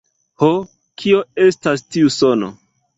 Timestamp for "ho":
0.43-0.49